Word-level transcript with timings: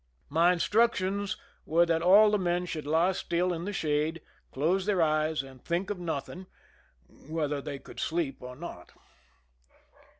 My 0.29 0.51
instructions 0.51 1.37
were 1.63 1.85
that 1.85 2.01
all 2.01 2.31
the 2.31 2.39
men 2.39 2.65
should 2.65 2.87
lie 2.87 3.11
still 3.11 3.53
in 3.53 3.65
the 3.65 3.71
shade, 3.71 4.19
close 4.51 4.87
their 4.87 4.99
eyes, 4.99 5.43
and 5.43 5.63
think 5.63 5.91
of 5.91 5.99
nothing, 5.99 6.47
whether 7.27 7.61
they 7.61 7.77
could 7.77 7.99
sleep 7.99 8.41
or 8.41 8.55
not. 8.55 8.93